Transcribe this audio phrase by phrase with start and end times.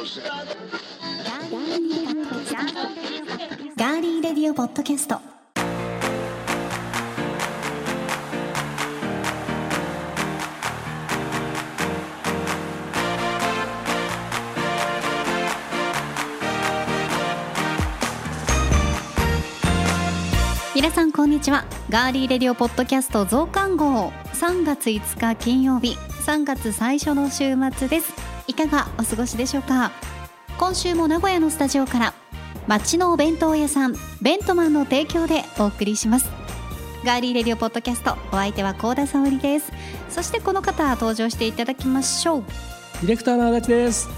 [0.00, 5.20] ガーリーレディオポッドキャスト。
[20.74, 21.66] 皆さんこんにちは。
[21.90, 24.10] ガーリーレディオポッドキャスト増刊号。
[24.32, 25.98] 3月5日金曜日。
[26.24, 28.29] 3月最初の週末です。
[28.68, 29.92] かがお過ごしでしょうか？
[30.58, 32.14] 今週も名古屋のスタジオから
[32.66, 36.28] 町のお弁当屋さんベントマンの提供でお送りします。
[37.04, 39.72] ガーリーレディオポッドキャストお相手は高田沙織です。
[40.10, 42.36] そしてこの方登場していただきましょう。
[42.38, 42.44] よ
[43.02, 44.08] ディレクターの足立です。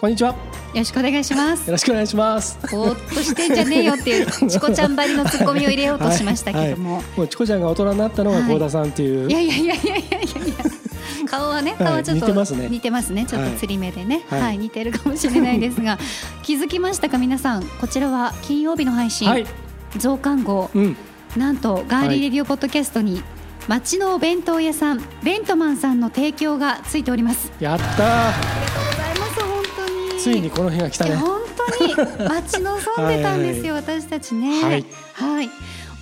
[0.00, 0.30] こんにちは。
[0.30, 0.36] よ
[0.76, 1.70] ろしくお願いします。
[1.70, 2.58] ろしくお願いします。
[2.70, 7.04] ぼーっとしてんじゃねえよっていう チコちゃんばりのツッコミを入れようとしましたけども、はい。
[7.18, 8.48] もうチコちゃんが大人になったのがはい。
[8.48, 9.28] 高田さんっていう。
[9.28, 10.81] いやいやいやいやいやいやいや
[11.32, 12.68] 顔はねはい顔はちょっと、似てますね。
[12.68, 13.24] 似てますね。
[13.24, 15.98] ちょっとつり目でね、は、はいい似てるかもしれないですが
[16.44, 17.64] 気づきましたか皆さん。
[17.64, 19.46] こちらは金曜日の配信、はい。
[19.96, 20.70] 増刊号。
[20.74, 20.96] うん。
[21.36, 23.22] なんとガーリーレディオポッドキャストに
[23.66, 27.50] 町のお弁当屋さんベントマンさんの提供がついております。
[27.58, 30.20] やったありがとうございます本当に。
[30.20, 31.14] ついにこの日が来たね。
[31.14, 31.40] 本
[31.78, 32.28] 当に。
[32.28, 34.62] 待ち望んでたんですよ 私たちね。
[34.62, 34.84] はい。
[35.14, 35.50] はい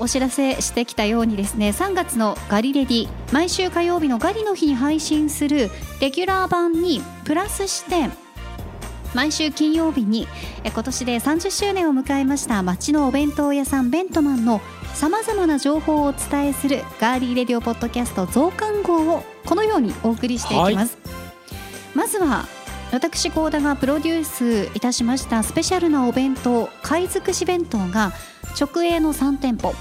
[0.01, 5.71] お知らせしてきたようにですね3月のガリレディ毎週火曜日のガリの日に配信する
[6.01, 8.09] レギュラー版にプラスして
[9.15, 10.27] 毎週金曜日に
[10.65, 14.61] え今年で30周年を迎えました町のお弁当屋さんベントマンの
[14.95, 20.99] さまざまな情報をお伝えするガーリーレディオポッドキャスト増刊号をこのようにお送りしていきます、
[21.95, 22.47] まずは
[22.93, 28.13] 私高田がプロデュースいたしましたスペシャルなお弁当貝尽くし弁当が
[28.59, 29.75] 直営の3店舗。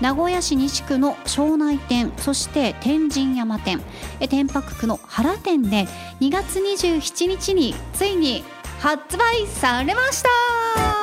[0.00, 3.80] 名古屋市西区の庄内店そして天神山店。
[4.20, 5.86] え天白区の原店で
[6.20, 8.42] 2月27日についに
[8.80, 10.28] 発売されました。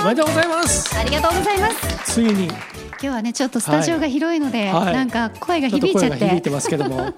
[0.01, 0.97] おめでとうございます。
[0.97, 2.13] ありがとうございます。
[2.13, 2.47] ついに。
[2.47, 2.51] ち
[3.01, 4.93] 今日はねちょっとスタジオが広いので、はい。
[4.93, 6.17] なんか声が響いちゃって。
[6.17, 7.13] 声が響いてますけども、 ね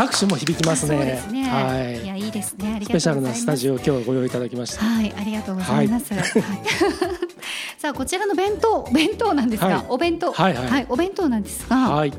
[0.00, 1.22] 拍手も響きますね。
[1.26, 2.06] すね、、はいい。
[2.06, 4.82] やいいですねスペシャルなスタジオを今日ご用意いただきました。
[4.82, 6.14] はい、ありがとうございます。
[6.14, 6.24] はい
[7.76, 12.12] さあ、こちらの弁当、弁当なんですが、はいお弁当、はいはいお弁当なんですが、はい。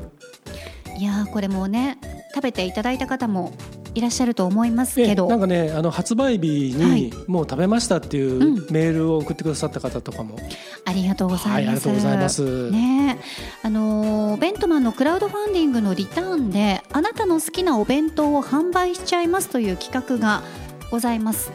[0.96, 1.98] い、やーこれもうね、
[2.34, 3.52] 食べていただいた方も
[3.94, 10.38] いらっしゃると思いますけど、えなんかねあの発売日はいにもう食べましたっていううんメールを送ってくださった方とかも、
[10.86, 11.88] ありがとうござはいいあます。
[11.88, 12.70] りがとうございます。
[12.70, 13.18] ね
[13.62, 20.42] あのーベントマンのクラウドファンディングのリターンであなたの好きなお弁当を販売しちゃいますという企画が
[20.90, 21.52] ございます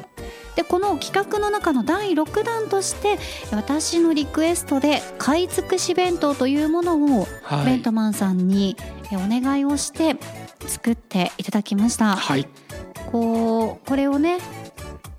[0.55, 3.17] でこの企画の中の第6弾として
[3.51, 7.65] 私のリクエストで貝尽くし弁当というものをはい。
[7.65, 8.75] ベントマンさんに
[9.11, 10.15] えお願いをして
[10.65, 12.15] 作っていただきました。
[12.15, 12.47] はい。
[13.11, 14.39] こうこれをね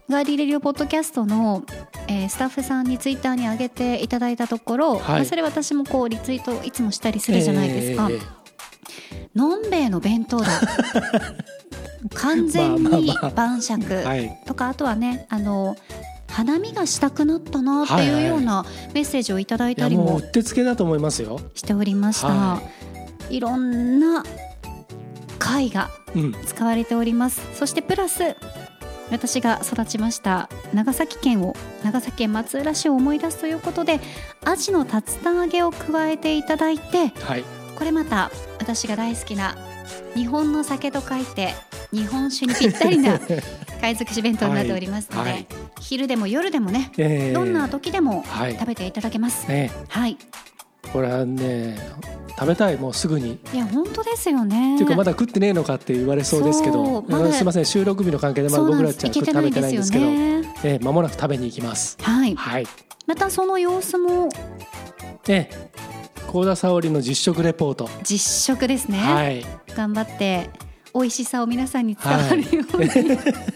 [0.08, 1.64] ガーリーレディオポッドキャストの、
[2.08, 5.00] えースタッフさんにツイッターに上げていただいたところ、はい。
[5.00, 8.20] まあそれ私もこうリツイートいつもしたりするじゃないですか、えー。
[9.34, 10.46] のんべえの弁当だ。
[12.14, 14.40] 完全に晩酌はい。
[14.46, 15.76] とかあとはねあの
[16.28, 21.40] 花見がしたくなったなっていうようなメッセージをいただいたりもうってつけだと思いますよ。
[21.54, 22.62] しておりました、、は
[23.30, 24.24] いろんな
[25.58, 26.32] 貝がうん。
[26.44, 27.40] 使われております。
[27.54, 28.36] そしてプラス
[29.10, 34.00] 私が育ちました長崎県を長崎県松浦市を思い出すということで
[34.44, 37.44] アジの竜田揚げを加えていただいてはい。
[37.76, 39.56] これまた私が大好きな
[40.14, 41.54] 日本の酒と書いて
[41.92, 43.18] 日本酒にぴったりな
[43.80, 45.46] 貝尽くし弁当になっておりますので、はい。
[45.80, 47.34] 昼でも夜でもねえー。
[47.34, 48.54] どんな時でもはい。
[48.54, 50.18] 食べていただけます、ねはい
[50.92, 51.78] これはね
[52.38, 53.38] 食べたいもうすぐに。
[53.52, 54.76] いや本当ですよね。
[54.76, 60.04] っていうかまだ食ってねえのかって言われそうですけそどうまだすみません収録日の関係でまだ僕らちゃん食べてないんですけど。
[60.06, 61.98] ねえー間もなく食べに行きます。
[62.00, 62.34] はい。
[62.34, 62.66] はい。
[63.06, 64.28] またその様子も。
[65.28, 65.68] えー
[66.30, 67.88] 高田沙織の実食レポート。
[68.02, 69.46] 実食ですね、はい。
[69.74, 70.50] 頑張って
[70.94, 72.90] 美味しさを皆さんに伝わるように、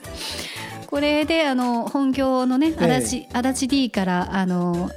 [0.88, 2.94] これであの本業のねええ。
[2.96, 4.90] 足立,、足立 D からあの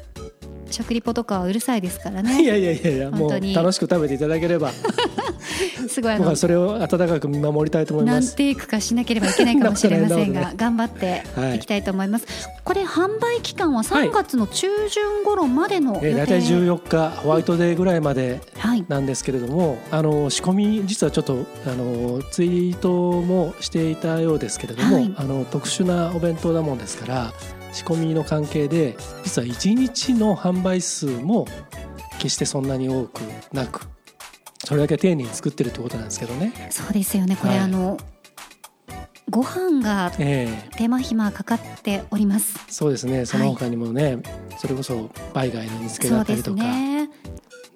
[0.70, 4.72] 食リポとかはうるさいですから いねやいやいやいやもう楽しく食べていただければ。
[5.88, 8.30] すごい僕はそれを温かく見守りたいと思います。
[8.30, 11.58] 何テイクかしなければいけないかもしれませんが、 頑張ってはい。
[11.58, 12.26] いきたいと思います、
[12.64, 18.86] これ販売期間は3月の中旬頃までの予定、えー大体14日ホワイトデーぐらいまではい。
[18.88, 22.90] なんですけれどもあの仕込み実はちょっとあのツイート
[23.22, 25.14] もしていたようですけれども、はい。
[25.16, 27.34] あの特殊なお弁当なもんですから
[27.76, 28.96] 仕込みの関係で
[29.26, 31.46] 実は1日の販売数も
[32.20, 33.20] 決してそんなに多く
[33.52, 33.82] なく
[34.64, 36.70] それだけ丁寧に作ってるってことなんですけどね。
[36.72, 37.36] そうですよね。
[37.36, 37.60] これ、はい。
[37.60, 37.98] あの
[39.30, 42.58] ご飯がえ手間暇かかっております。
[42.68, 43.26] えそうですね。
[43.26, 44.20] その他にもね、
[44.58, 47.10] それこそバイ貝の煮付けだったりとかね。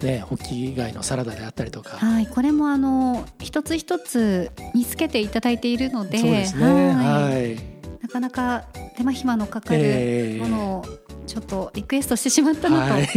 [0.02, 0.20] ね。
[0.22, 6.92] ホッキ貝のサラダであったりとか、はい、これもあの一つ一つ煮つけていただいているので、そうですね。
[6.94, 7.34] はい。
[7.34, 7.79] はい、
[8.10, 8.66] なかなか
[8.98, 10.42] 手間暇のかかるええ。
[10.42, 10.86] ものを
[11.28, 13.08] ちょっとリクエストしてしまったなと、はい。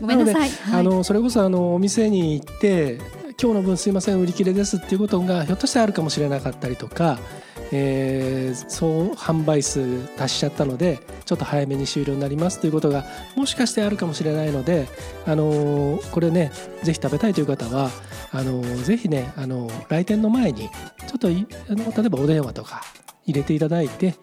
[0.00, 0.48] ごめんなさい。
[0.48, 0.80] はい。
[0.80, 3.00] あのそれこそあのお店に行って
[3.40, 7.18] 今日の分すいません売り切れですっていうことがひょっとしてあるかもしれなかったりとか、
[7.72, 13.04] えーそう販売数達しちゃったのでちょっと早めに終了になりますということが
[13.36, 14.88] もしかしてあるかもしれないので、
[15.26, 16.50] あのこれね
[16.82, 17.90] ぜひ食べたいという方は
[18.32, 20.68] あのぜひねあの来店の前に
[21.06, 22.82] ちょっといあの例えばお電話とか
[23.28, 24.14] 入れていただいて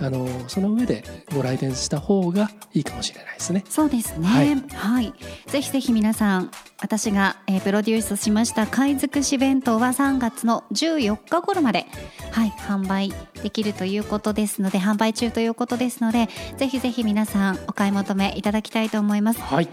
[0.00, 3.64] あのその上でご来店した方がいいかもしれないですね。
[3.68, 4.26] そうですね。
[4.26, 4.34] は
[4.66, 5.12] はいい、
[5.46, 6.50] ぜひぜひ皆さん、
[6.80, 11.86] 私が、えープロデュースしました貝尽くし弁当は3月の14日頃まで、
[12.30, 13.12] はい、販売
[13.42, 19.40] できるということですので、販売中ということですので、ぜひぜひ皆さんお買い求めいただきたいと思います。
[19.40, 19.66] はい、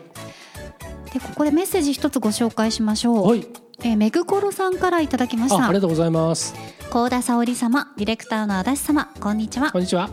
[1.13, 3.27] で、ここでメッセージ一つご紹介しましょう。
[3.27, 3.45] はい、
[3.83, 5.73] えーめぐころさんからいただきましたああり。
[5.75, 6.53] がとうございます。
[6.91, 9.79] 高田沙織様、ディレクターの足立様、こんにちはこ。
[9.79, 10.09] んにちは。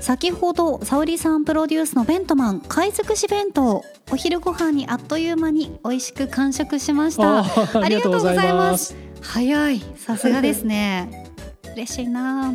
[0.00, 7.44] 先ほど沙織さんプロデュースのベントマン貝尽くし弁当お昼ご飯にあっという間に美味しく完食しました
[7.80, 8.96] ありがとうございます。
[9.20, 11.28] 早いさすがですね
[11.76, 12.52] 嬉しいな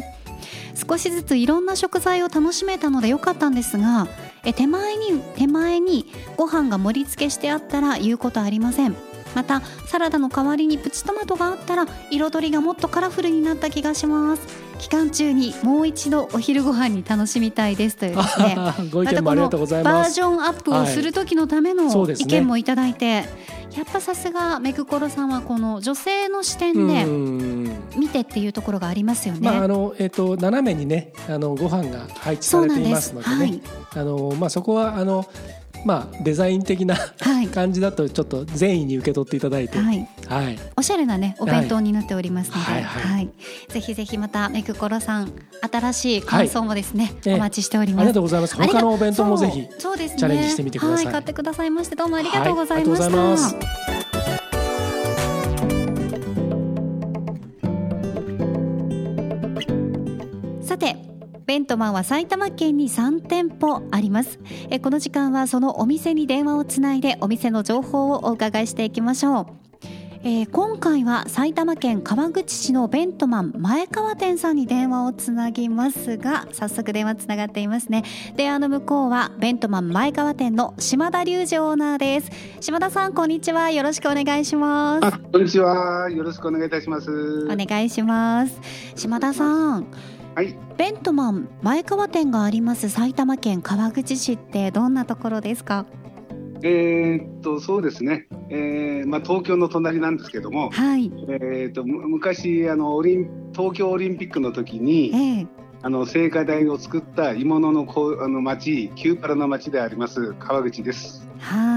[0.89, 4.07] 少しずついろんな食材を楽しめたので良かったんですが
[4.43, 6.05] え手前に手前に
[6.35, 8.95] ご飯が盛り付けしてあったら言うことありません
[9.35, 18.55] またサラダの代わりにプチトマトがあったら彩りがもっとカラフルになった気がします期間中にもう一度お昼ご飯に楽しみたいですというですね
[18.91, 20.11] ご意見もありがとうございバます。
[20.11, 23.25] ージョンアップをする時のための意見もいただいて、
[23.75, 27.05] やっぱさすがめぐころさんはこの女性の視点で
[27.97, 29.39] 見てっていうところがありますよね。
[29.41, 33.35] まああのえっ、と斜めにねあのご飯が配置されていますのでね。
[33.35, 33.61] はい
[33.95, 35.25] あのまあそこはあの
[35.85, 37.47] まあデザイン的なはい。
[37.47, 42.81] 感じだとちょっと善意に受け取っていただいて、はい、はい、おしゃれなねお弁当になっておりますので、ははい。
[42.81, 43.29] いはい。
[43.69, 45.31] ぜひぜひまためぐころさん
[45.71, 47.35] 新しい感想もですね、ええ。
[47.35, 48.03] お待ちしておりあます。
[48.03, 48.55] りがとうございます。
[48.55, 50.19] 他のお弁当もぜひそうですね。
[50.19, 51.05] チャレンジしてみてください。
[51.05, 52.87] はい、買ってくださいましてどうもありがとうございはい。
[52.87, 53.67] ました。
[60.61, 61.06] さて
[61.47, 64.37] ベントマンは埼玉県に3店舗あります。
[64.69, 69.45] えこの時間はそのお店に電話をつないでお店の情報をお伺いしていきましょう。
[70.23, 78.03] えー今回は埼玉県川口市のベントマン前川店さんに電話をつなぎますが早速電話つながっていますね。
[78.35, 82.31] 電話の向こうはベントマン前川店の島田隆二オーナーです。
[82.59, 83.71] 島田さんこんにちは。
[83.71, 85.05] よろしくお願いします。
[85.05, 86.09] あ、こんにちは。
[86.09, 87.47] よろしくお願いいたします。
[87.49, 88.59] お願いします。
[88.95, 89.87] 島田さん
[90.37, 90.55] はい。
[90.77, 95.87] ベントマン前川店があります埼玉県川口市ってどんなところですか？
[96.61, 98.27] えーっと、そうですね。
[98.51, 105.47] えーまあ、東京の隣なんですけども、はいえーっと、む昔、あの、オリン、東京オリンピックの時に、ええ
[105.81, 111.27] あの、聖火台を作った鋳物のこう、あの、町、キューパラの町であります、川口です。
[111.39, 111.76] はい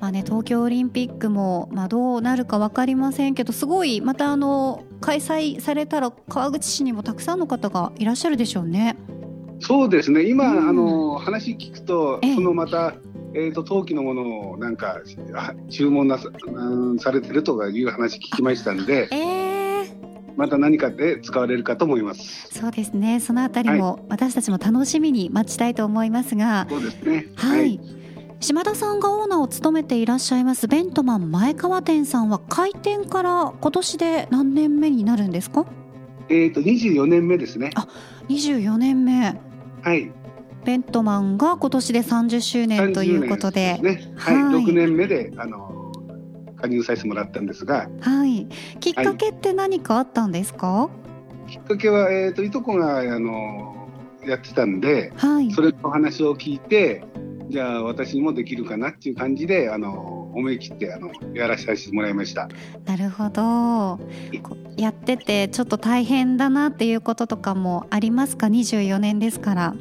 [0.00, 8.96] まあね東京オリンピックもまあどうなるかわかりませんけどすごいまたあの開催されたら川口市にもたくさんの方がいらっしゃるでしょうね。
[9.60, 10.26] そうですね。
[10.28, 10.68] 今、うん。
[10.68, 12.94] あの、話聞くとええ、そのまた、
[13.34, 15.00] えーっと、陶器のものをなんか、
[15.34, 19.60] あ注文なさ、うんされてるとかいう話聞きましたんで、 ええ。
[20.36, 22.48] また何かで使われるかと思います。
[22.50, 23.20] そうですね。
[23.20, 26.66] そのあたりも私たちも楽しみに待ちたいと思いますが。
[26.70, 27.26] そうですね。
[27.36, 27.78] はい、
[28.40, 35.66] 島田さんがオーナーを務めていらっしゃいますベントマン前川店さんは開店から今年で何年目になるんですか？
[36.30, 37.70] えっ、と、24年目ですね。
[38.28, 39.36] 24年目
[39.82, 40.12] はい。
[40.64, 44.14] ベントマンが今年で30周年ということで30年ですね。
[44.16, 44.34] はい。
[44.36, 45.92] はい6年目で、あの、
[46.56, 48.46] 加入させてもらったんですが、はい
[48.78, 50.88] きっかけって何かあったんですか？
[51.48, 53.88] きっかけは、えっ、と、いとこが、あの、
[54.24, 57.02] やってたんで、はいそれの話を聞いて、
[57.50, 62.48] じゃあ私にもできるかなっていう感じで、あの、思い切って、あの、やらさせてもらいました。
[62.86, 63.98] なるほど。
[64.42, 69.74] こやっててちょっと大変だなっていうこととかもありますか？24年ですから。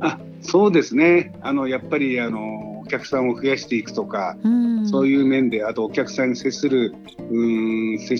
[0.00, 1.38] あ、そうですね。
[1.42, 4.88] あの、やっぱり、あの、お客さんを増やしていくとか、うん。
[4.88, 8.16] そういう面で、あとお客さんに接する、うーん、接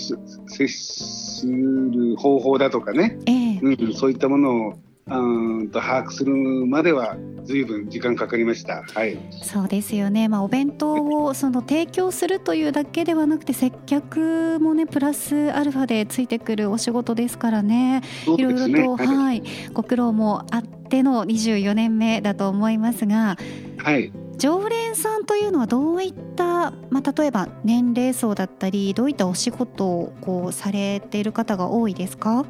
[0.68, 3.60] する方法だとかね、ええ。
[3.62, 4.74] うん、そういったものを
[5.10, 6.34] うーんと把握する
[6.66, 8.82] まではずいぶん時間かかりました。
[8.82, 9.18] はい。
[9.42, 18.96] そうですよね、まあ、お弁当をその提供するというだけではなくて接客もねプラスアルファでついてくるお仕事ですからねそういろいろ。
[18.96, 19.06] と、はい。
[19.06, 23.36] はい、ご苦労もあっての24年目だと思いますが
[23.78, 24.12] はい。
[24.36, 32.46] 常連さんというのはどういった、まあ、例えば年齢層だったりどういったお仕事をこうされている方が多いですか？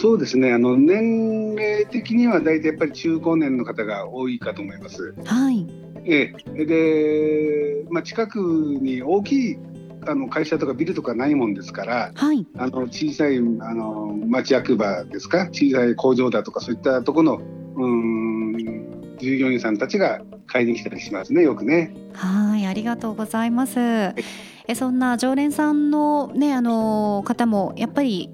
[0.00, 0.54] そうですね。
[0.54, 5.14] あの年齢的には大体やっぱり中高年の方が多いかと思います。
[5.26, 5.66] はい
[6.06, 9.58] ええ、で、まあ、近くに大きい
[10.06, 17.42] あの会社とかビルとかないもんですから、はいあの小さいあの町役場ですか、小さい工場だとか、そういったところの
[17.76, 21.94] うーん従業員さんたちが買いに来たりしますね、よくね。
[22.14, 23.78] はい、ありがとうございます。
[23.78, 28.30] えそんな常連さんのねあの方もやっぱり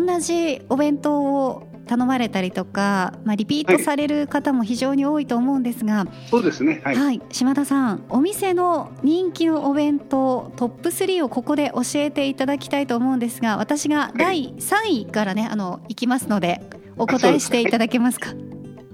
[0.00, 6.94] 同じお弁当を頼まれたりとか、まあ、リピートされる方も非常に多いと思うんですが、そうですね、は。
[6.94, 7.16] はい。
[7.16, 16.62] い、島田さんお店の人気のお弁当トップ3をここで教えていただきたいと思うんですが私が第3位からねあのいきますので
[16.96, 18.30] お答えしていただけますか？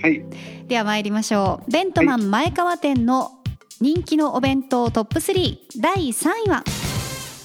[0.03, 0.25] はい、
[0.67, 1.71] では参りましょう。
[1.71, 3.33] ベントマン前川店の
[3.81, 6.65] 人気のお弁当トップ3第3位は？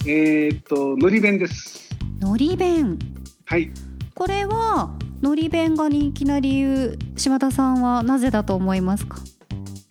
[0.08, 1.90] えーっと、のり弁です。
[2.20, 2.98] のり弁
[3.46, 3.72] はい。
[4.16, 9.18] これはのり弁が人気な理由島田さんはなぜだと思いますか？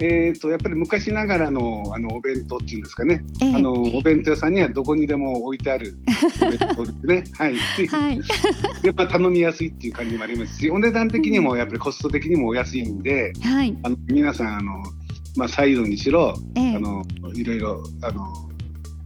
[0.04, 3.54] えーっと、やっぱり昔ながらのあのお弁当っていうんですかね、ええ。
[3.54, 5.96] あのお弁当屋さんにはどこにでも置いてある。
[6.42, 7.24] お弁当ですね。
[7.38, 7.56] はい。
[7.86, 8.20] はい。
[8.82, 13.76] やっぱ頼みやすいっていう感じもありますし、お値段的にもやっぱりコスト的にもお安いんで、はい。
[13.84, 14.82] あの皆さんあの、
[15.36, 16.76] まあ、サイドにしろ、ええ。
[16.76, 17.04] あの
[17.34, 18.26] いろいろあの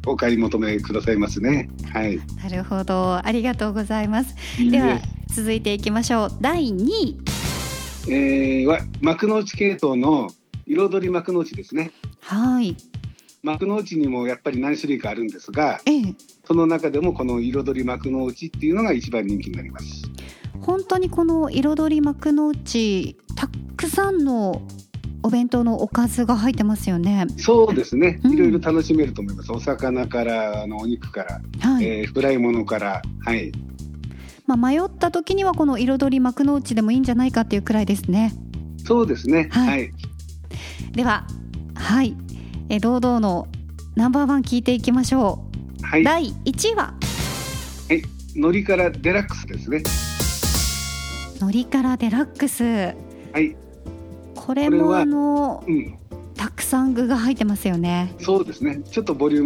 [0.06, 1.68] お買い求めくださいますね。
[1.92, 2.18] はい。
[2.42, 7.18] なるほどありがとうございますいいではね続いていきましょう第2位
[8.08, 10.28] えー、は幕の内系統の
[10.66, 11.90] 彩り幕の内ですね。
[12.20, 12.76] はい
[13.42, 20.04] 幕の内にもやっぱり何種類かあるんですが、ええその中でもこの彩り幕の内っていうのが一番人気になります。
[20.60, 24.62] 本当にこの彩り幕の内たくさんの
[25.26, 28.21] お弁当のおかずが入ってますよねそうですね。
[28.23, 29.50] うんいろいろ楽しめると思います。
[29.50, 33.50] お魚からあのお肉から、はい、えーフライものから、はい。
[34.47, 38.33] まあ、迷った時にはこの彩り幕の内でもいいんじゃないかっていうくらいですね
[38.85, 39.49] そうですね。
[39.50, 39.92] はいはい。
[40.92, 41.26] では
[41.75, 42.16] はい
[42.68, 43.49] え堂々の
[43.97, 45.45] ナンバーワン聞いていきましょ
[45.83, 46.04] う、はい。
[46.04, 46.95] 第1位は？
[48.37, 49.83] のりからデラックスですね。
[51.40, 52.95] のりからデラックスは
[53.40, 53.56] い。
[54.46, 55.98] これもあのうん。
[56.36, 58.82] たくさん具が入ってますよねそうですね。
[58.90, 59.44] ちょっとボリュー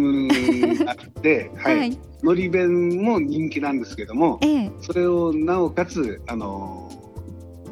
[0.77, 1.97] ムがあって、 はい。
[2.21, 6.91] のり弁も人気なんですけども、ええそれをなおかつあの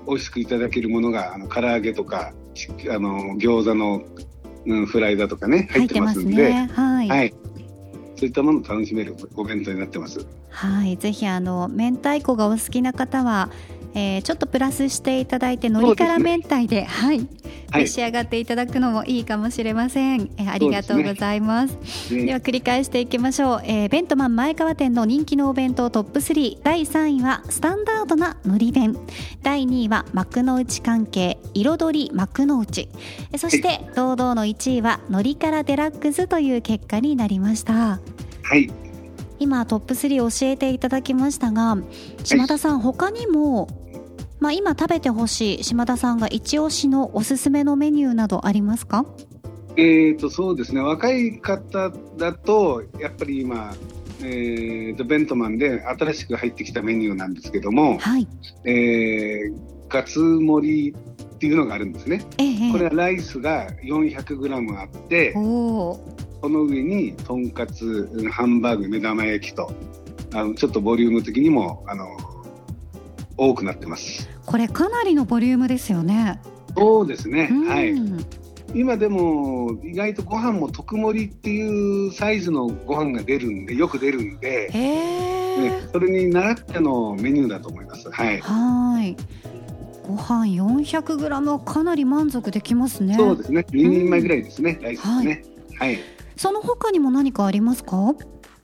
[0.08, 4.02] 美味しくいただけるものがあの唐揚げとかちあの餃子の、
[4.66, 7.34] うん、フライだとかね入ってますんで、ねはい、はい。
[8.16, 10.26] そういったものを楽しめるお弁当になってます。
[10.50, 13.50] はい、ぜひあの明太子がお好きな方は、
[13.94, 17.20] えーちょっとプラスしていただいて海苔から明太ではい、
[17.72, 17.82] はい。
[17.84, 22.10] 召し上がっていただくのもいいかもしれません、えーありがとうございます。
[22.14, 28.98] でねは繰り返していきましょう、えーベントマン前川店の人気のお弁当トップ3第3位はスタンダードな海苔弁。
[29.42, 32.90] 第2位は幕の内関係彩り幕の内。
[33.32, 38.00] えーそして堂々の1位は海苔からデラックスという結果になりました。
[38.44, 38.70] はい。
[39.40, 41.78] 今トップ3教えていただきましたが
[42.24, 43.68] 島田さん、他にも、
[44.40, 49.06] まあ、今食べてほしい島田さんが一押しのおすすめのメニューなどありますか？
[49.76, 50.82] えー、とそうですね。
[50.82, 53.74] 若い方だとやっぱり今、
[54.22, 58.28] えー、とベントマンで新しく入ってきたメニューなんですけども、はい。
[58.66, 59.54] えー、
[59.88, 62.26] ガツ盛りっていうのがあるんですね。
[62.38, 65.34] ええこれはライスが 400g あって
[66.42, 69.72] その上にとんかつハンバーグ目玉焼きと
[70.34, 72.08] あのちょっとボリューム的にもあの
[73.38, 74.30] 多くなってます。
[74.46, 76.42] これかなりのボリュームですよね
[76.76, 77.94] そうですね、うんはい
[78.76, 88.12] 今でも意外とご飯も特盛りっていうサイズのご飯が出るんでよく出るんで、ね、それに習ってのメニューだと思います。
[88.12, 88.40] はい。
[88.42, 89.18] はい
[90.08, 93.66] ご飯 400g はかなり満足できますねそうですね。
[93.72, 94.80] 2人前ぐらいですね。
[94.82, 95.44] ライスですね。
[95.80, 96.00] はい。
[96.40, 98.16] その他にも何かありますか？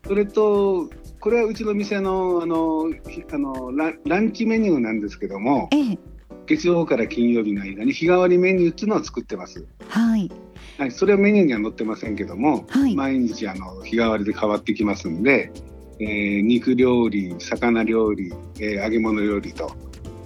[0.08, 0.90] それと
[1.20, 6.00] これはうちの店のあのひあのラランチメニューなんですけども、ええ
[6.46, 9.68] 月曜から金曜日の間に日替わりメニューっていうのを作ってます。
[9.90, 10.32] はい
[10.78, 10.92] はい。
[10.92, 15.52] それはメニューには載ってませんけども、はい毎日あの日替わりで変わってきますんで、
[16.00, 19.70] えー肉料理、魚料理、えー揚げ物料理と、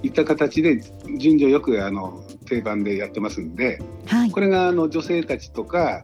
[0.03, 0.81] いった形で
[1.17, 6.03] 順序よくあの定番でやってますんで、はいこれがあの女性たちとか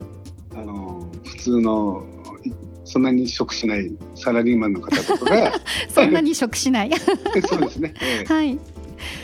[1.45, 2.03] 通の
[2.43, 2.51] い
[2.83, 5.51] そんなに食しないサラリーマンの方とかが
[5.89, 6.91] そんなに食しない
[7.47, 8.59] そうですね、ええはい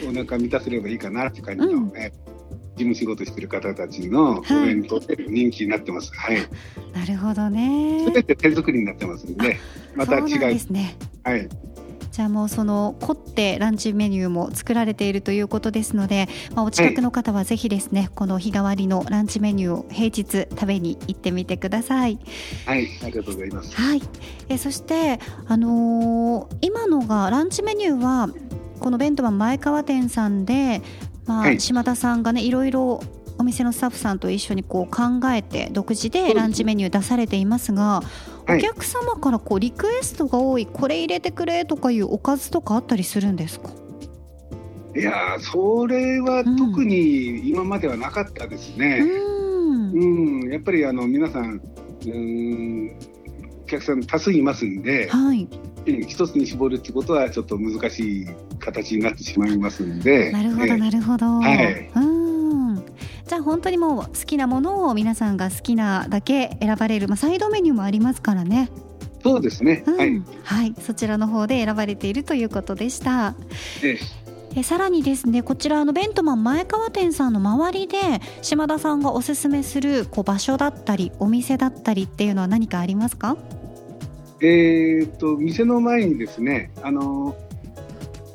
[0.08, 2.32] お腹満たせればいいかなって感じの、うんええ
[2.72, 6.12] 事務仕事してる方たちのおはい弁当で人気になってます。
[6.16, 6.38] はい。
[6.94, 9.60] なるほどねすべて手作りになってますんで、
[9.94, 10.40] また違う。
[10.40, 11.48] ですねはい。
[12.12, 22.20] じゃあもうその凝ってランチメニューも作られているということですので、まあ、お近くの方はぜひですね、この日替わりのランチメニューを平日食べに行ってみてください。
[22.66, 22.88] はい。
[23.02, 23.76] ありがとうございます。
[23.76, 24.02] はい、
[24.50, 28.30] えそして、あのー今のがランチメニューは
[28.80, 30.82] この弁当マン前川店さんで、
[31.26, 33.02] まあはい島田さんがねいろいろ
[33.38, 43.70] お店のスタッフさんと一緒にこう考えて独自でランチメニュー出されていますが、はいお客様からこうリクエストが多いこれ入れてくれとかいうおかずとかあったりするんですか？
[44.96, 49.00] いやー、それは特に今まではなかったですうね。
[49.00, 49.06] ん。
[49.94, 51.62] うん、やっぱりあの皆さん、
[52.06, 52.92] うん、
[53.64, 55.48] お客さん多数いますんで、はい。
[55.88, 58.28] うん一つに絞るってことはちょっと難しい
[58.60, 60.32] 形になってしまいますんで。
[60.32, 61.92] なるほどええなるほど、はい。
[61.96, 62.11] うん
[63.32, 68.70] じゃあ本当にもう好きなものを皆さんが好きなだけ選ばれる、まあ、サイドメニューもありますからね
[69.24, 69.86] そうですね。
[69.88, 70.22] うんはい。
[70.44, 73.34] はい、そちらの方で選ばれているということでした。
[73.84, 73.98] え
[74.58, 77.98] えさらにですねこちらあのベントマン前川店さんの周りで
[78.42, 83.38] 島田さんがおすすめするこう場所だったりお店だったりっていうのは何かありますか？
[84.42, 87.38] えーっと店の前にですね、あの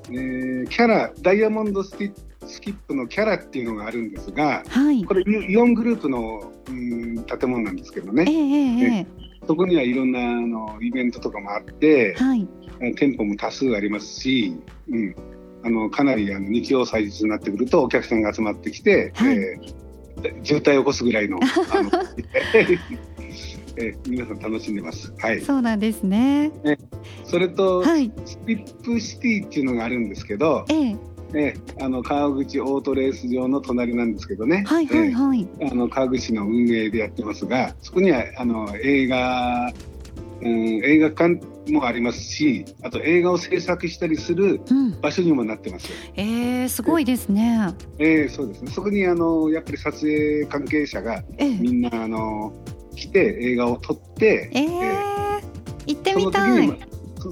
[0.08, 2.12] えーキャラダイヤモンドスティ
[2.46, 5.04] スキップのキャラっていうのがあるんですが、はい。
[5.04, 12.48] これイイオングループの、うん、建物なんですけどね、えええええそこにはいろんなあのイベントとかもあってえ、はい。
[12.96, 14.56] 店舗も多数ありますし、
[14.88, 15.14] うん、
[15.64, 19.36] あのかなりあの日曜祭日になってくるとお客さんが集まってきて、はい。
[19.36, 19.86] えー
[20.42, 21.90] 渋滞を起こすぐらいの あの、
[23.76, 25.12] えー皆さん楽しんでます。
[25.18, 25.42] はい。
[25.42, 26.50] そうなんですね。
[27.24, 28.10] それと、はい。
[28.24, 30.96] スピップシティっていうのがあるんですけど、ええ
[31.34, 35.48] えーあの川口オートレース場の隣なんですけどね、はいはいはい。
[35.60, 39.72] えーあの川口の運営でやってますが、そこにはあの映画、
[40.40, 45.00] うん、映画館もありますし、あと映画を制作したりするうん。
[45.00, 45.88] 場所にもなってます。
[46.14, 47.74] ええすごいですね。
[47.98, 48.70] えーそうですね。
[48.70, 51.58] そこにあのやっぱり撮影関係者がええ。
[51.58, 52.52] みんなあの
[52.94, 55.36] 来て映画を撮って、ええ
[55.86, 56.78] 行ってみたい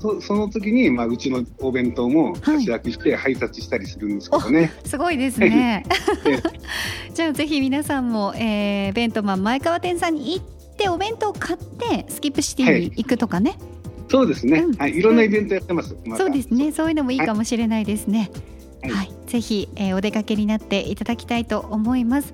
[0.01, 4.73] その時にその時に、まあ、うちのお弁当も差し焼きして配達したりするんですけどね。
[4.85, 5.85] すごいですね。
[6.27, 7.13] え。
[7.13, 13.57] じゃあぜひ皆さんも、えー、ベントマン前川店さんに行ってお弁当を買ってスキップシティに行くとかね、
[14.09, 14.75] そうですね、うん。
[14.75, 14.97] はい。
[14.97, 15.97] いろんなイベントやってます。
[16.05, 16.73] またそうですね。
[16.73, 18.31] そういうのもいいかもしれないですね。
[18.83, 18.93] はい。
[18.93, 22.33] はい、ぜひ、えーお出かけになっていただきたいと思います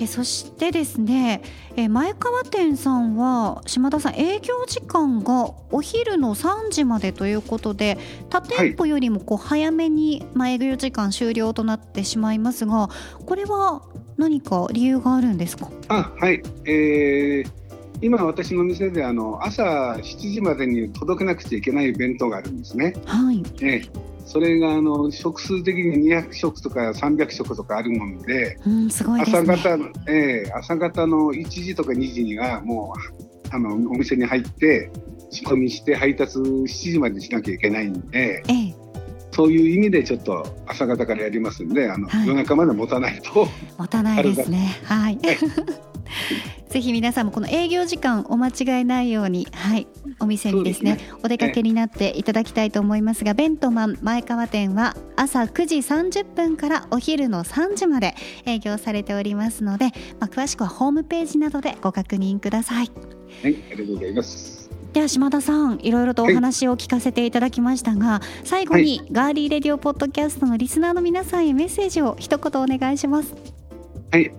[0.00, 1.40] えそしてですね、
[1.76, 7.96] え前川店さんは島田さん営業時間がお昼の3時までということで
[8.28, 12.90] 他店舗よりもこう早めに、まあ、営業時間終了となってしまいますが
[13.24, 13.82] これは
[14.16, 15.68] 何か理由があるんですか？
[15.88, 17.50] あはい、えー
[18.04, 22.94] 今私の店であの朝7時までに届けなくちゃいけない弁当があるんですね。
[23.06, 23.90] はいえー
[24.26, 29.56] それがあの食数的に200食とか300食とかあるもんで、うん、すごいです朝ね。
[29.56, 34.90] 方の、えー朝方の1時とか2時にはもうあのお店に入って
[35.30, 38.74] 仕込みして配達7時までしなきゃいけないんでええ、
[39.32, 43.46] そういう意味でちょっと朝方からやりますんであの、はい夜中まで持たないと
[43.78, 44.78] 持たないですね。
[44.84, 45.18] はい。
[46.68, 49.86] ぜひ皆さんもこの営業時間お間違いないように、はい、
[50.18, 59.86] お店にですねそうお出かけになっていただきたいと思いますが、ベントマン前川店は朝9時30分からお昼の3時まで営業されておりますので、
[60.18, 62.90] まあ、詳しくはホームページなどでご確認ください。
[63.42, 64.70] はいありがとうございます。
[64.92, 73.34] では島田さんいろいろとお話を聞かせていただきましたが、最後にガーリーレディオポッドキャストのリスナーの皆さんへメッセージを一言お願いします。
[74.12, 74.32] はい。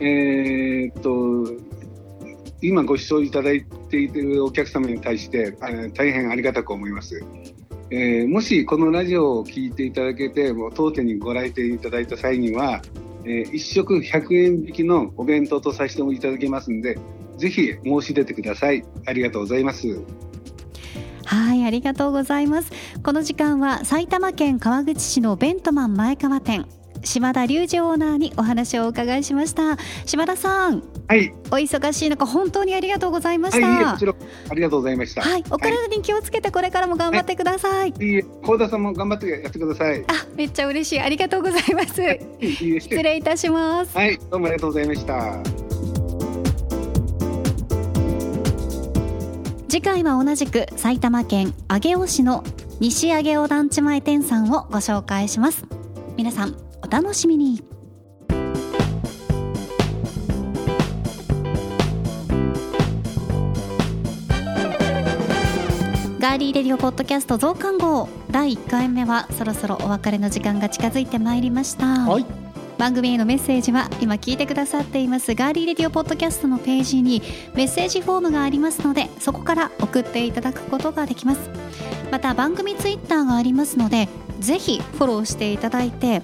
[0.00, 1.52] えーっと、
[2.62, 5.52] 今ご視聴いただいているお客様に対して、
[5.94, 7.22] 大変ありがたく思います。
[7.90, 12.82] えーもしこのラジオを聞いていただけて、もう当店にご来店いただいた際には、
[13.24, 16.98] え1食100円引きのお弁当とさせていただきますんで、
[17.38, 18.84] ぜひ申し出てください。
[19.06, 20.00] ありがとうございます。
[21.26, 22.72] はい、ありがとうございます。
[23.02, 26.66] この時間は埼玉県川口市のベントマン前川店、
[27.04, 34.14] 島田隆二オーナーにお話をお伺いしました島田さんはいお忙しい中本当にありがとうございましたこちら
[34.50, 37.94] ありがとうございましたはい、お体に気をつけてこれからも頑張ってください。
[37.98, 41.00] いいえ高田さんも頑張ってやってくださいあ、めっちゃ嬉しい。
[41.00, 41.94] ありがとうございます。
[42.40, 43.96] 失礼いたします。
[43.96, 45.42] はいどうもありがとうございました
[49.68, 52.44] 次回は同じく埼玉県上尾市の
[52.80, 55.64] 西上尾団地前店さんをご紹介します。
[56.16, 57.62] 皆さんお楽しみに。
[66.20, 71.86] ガーリーレディオポッドキャスト増刊号第1回目はそろそろお別れの時間が近づいてまいりました。
[71.86, 72.26] はい
[72.76, 77.22] 番組へのメッセージは今聞いてくださっていますガーリーレディオポッドキャストのページに
[77.54, 81.50] メッセージフォームがありますのでそこから送っていただくことができます
[82.10, 84.08] また番組ツイッターがありますので
[84.40, 86.22] ぜひフォローしていただいて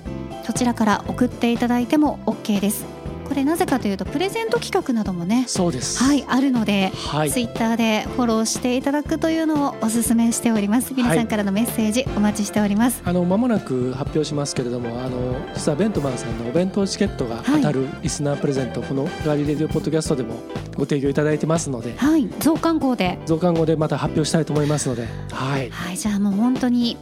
[0.51, 2.85] そちらから送っていただいても OK です。
[3.29, 6.03] これなぜかというとプレゼント企画などもねそうです。
[6.03, 7.31] はいあるのではい。
[7.31, 10.93] ツイッターでフォローしていただくというのをお勧めしております。
[10.93, 20.35] 皆さんからのメッセージお待ちしております、あの間もなく発表しますけれどもあの実はベントマンさんのお弁当チケットが当たるリスナープレゼント、このガーリーレディオポッドキャストでも
[20.75, 21.95] ご提供いただいてますので。
[21.97, 22.29] はい。
[22.41, 23.17] 増刊号で。
[23.27, 25.07] 増刊後でまた発表したいと思いますので。
[25.31, 25.71] はい。
[25.71, 26.97] はい、じゃあもう本当に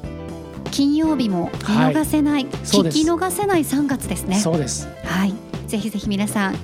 [0.68, 4.36] 金曜日も見逃せない、聞そうですき逃せない3月ですね。
[4.36, 5.34] そうですはい、
[5.66, 6.54] ぜひぜひ皆さん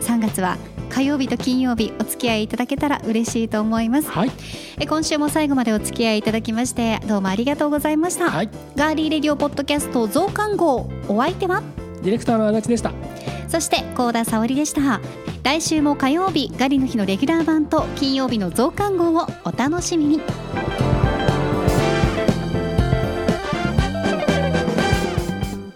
[0.00, 0.56] 3月は
[0.90, 4.08] 火曜日と金曜日お付き合いいただけたら嬉しいと思います。
[4.10, 4.30] はい
[4.78, 8.30] え今週も最後までお付き合いいただきましてどうもありがとうございました。
[8.30, 11.62] はいガーリーレディオポッドキャスト増刊号お相手は？
[12.02, 12.90] ディレクターの足立でした
[13.48, 15.00] そして高田沙織でした。
[15.44, 20.20] 来週も火曜日ガリの日のレギュラー版と金曜日の増刊号をお楽しみに。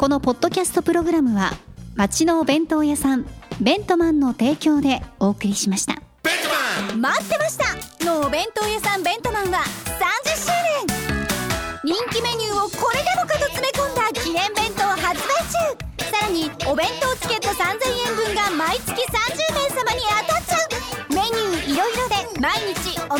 [0.07, 1.51] このポッドキャストプログラムは
[1.97, 3.27] 町のお弁当屋さん
[3.61, 5.95] ベントマンの提供でお送りしました。
[6.23, 8.05] ベントマン待ってました。
[8.05, 9.66] のお弁当屋さんベントマンは30
[10.31, 10.47] 周
[10.87, 11.27] 年。
[11.83, 16.07] 人気メニューをこれでもかと詰め込んだ記念弁当発売中。
[16.09, 17.66] さらにお弁当チケット3000
[18.07, 20.62] 円分が毎月30名様に当たっちゃ
[21.11, 21.14] う。
[21.14, 23.19] メニューいろいろで毎日お